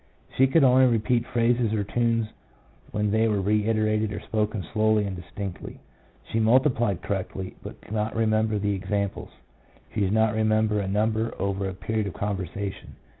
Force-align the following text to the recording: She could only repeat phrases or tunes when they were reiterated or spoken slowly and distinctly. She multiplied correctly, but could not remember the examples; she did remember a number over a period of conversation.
She 0.35 0.47
could 0.47 0.63
only 0.63 0.87
repeat 0.87 1.27
phrases 1.27 1.73
or 1.73 1.83
tunes 1.83 2.25
when 2.89 3.11
they 3.11 3.27
were 3.27 3.39
reiterated 3.39 4.11
or 4.11 4.19
spoken 4.19 4.63
slowly 4.73 5.03
and 5.05 5.15
distinctly. 5.15 5.79
She 6.23 6.39
multiplied 6.39 7.03
correctly, 7.03 7.55
but 7.61 7.81
could 7.81 7.93
not 7.93 8.15
remember 8.15 8.57
the 8.57 8.73
examples; 8.73 9.29
she 9.93 9.99
did 10.01 10.15
remember 10.33 10.79
a 10.79 10.87
number 10.87 11.35
over 11.39 11.69
a 11.69 11.75
period 11.75 12.07
of 12.07 12.13
conversation. 12.15 12.95